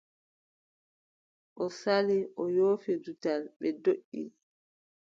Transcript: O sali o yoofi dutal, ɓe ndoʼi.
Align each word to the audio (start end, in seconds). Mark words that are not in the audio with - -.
O 1.63 1.65
sali 1.79 2.19
o 2.41 2.43
yoofi 2.55 2.93
dutal, 3.03 3.41
ɓe 3.59 3.67
ndoʼi. 3.77 4.21